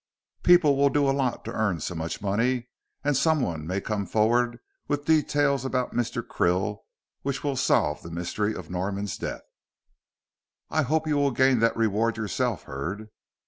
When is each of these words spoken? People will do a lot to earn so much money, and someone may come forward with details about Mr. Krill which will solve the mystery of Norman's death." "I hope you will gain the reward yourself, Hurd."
People 0.41 0.75
will 0.77 0.89
do 0.89 1.07
a 1.07 1.13
lot 1.13 1.45
to 1.45 1.51
earn 1.53 1.79
so 1.79 1.93
much 1.93 2.23
money, 2.23 2.69
and 3.03 3.15
someone 3.15 3.67
may 3.67 3.79
come 3.79 4.07
forward 4.07 4.57
with 4.87 5.05
details 5.05 5.63
about 5.63 5.93
Mr. 5.93 6.23
Krill 6.23 6.79
which 7.21 7.43
will 7.43 7.55
solve 7.55 8.01
the 8.01 8.09
mystery 8.09 8.55
of 8.55 8.71
Norman's 8.71 9.15
death." 9.15 9.43
"I 10.71 10.81
hope 10.81 11.05
you 11.05 11.17
will 11.17 11.29
gain 11.29 11.59
the 11.59 11.71
reward 11.75 12.17
yourself, 12.17 12.63
Hurd." 12.63 13.11